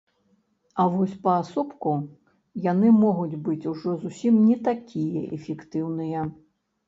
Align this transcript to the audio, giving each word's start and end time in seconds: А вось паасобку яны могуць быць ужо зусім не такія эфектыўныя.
А 0.83 0.85
вось 0.93 1.11
паасобку 1.25 1.91
яны 2.71 2.87
могуць 3.03 3.41
быць 3.49 3.69
ужо 3.73 3.93
зусім 4.05 4.41
не 4.49 4.57
такія 4.69 5.21
эфектыўныя. 5.39 6.27